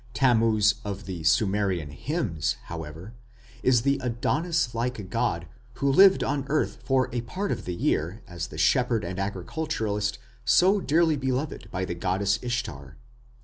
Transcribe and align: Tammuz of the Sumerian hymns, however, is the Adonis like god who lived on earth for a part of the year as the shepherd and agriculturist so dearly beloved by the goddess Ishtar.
Tammuz 0.15 0.73
of 0.83 1.05
the 1.05 1.23
Sumerian 1.23 1.91
hymns, 1.91 2.55
however, 2.63 3.13
is 3.61 3.83
the 3.83 3.99
Adonis 4.01 4.73
like 4.73 5.11
god 5.11 5.45
who 5.73 5.91
lived 5.91 6.23
on 6.23 6.43
earth 6.47 6.79
for 6.83 7.07
a 7.13 7.21
part 7.21 7.51
of 7.51 7.65
the 7.65 7.75
year 7.75 8.23
as 8.27 8.47
the 8.47 8.57
shepherd 8.57 9.03
and 9.03 9.19
agriculturist 9.19 10.17
so 10.43 10.79
dearly 10.81 11.17
beloved 11.17 11.69
by 11.69 11.85
the 11.85 11.93
goddess 11.93 12.39
Ishtar. 12.41 12.97